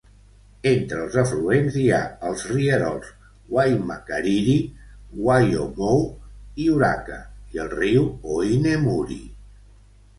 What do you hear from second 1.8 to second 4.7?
hi ha els rierols Waimakariri,